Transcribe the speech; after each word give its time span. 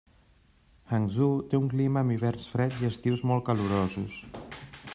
Hangzhou 0.95 1.35
té 1.51 1.59
un 1.63 1.67
clima 1.73 2.03
amb 2.05 2.15
hiverns 2.15 2.47
freds 2.53 2.81
i 2.85 2.89
estius 2.89 3.23
molt 3.33 3.47
calorosos. 3.51 4.17